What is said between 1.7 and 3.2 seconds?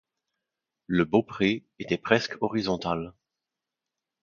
était presque horizontal.